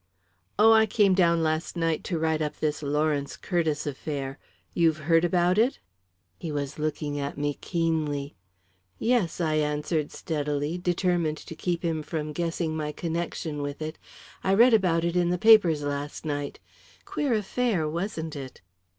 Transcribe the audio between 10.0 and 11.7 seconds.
steadily, determined to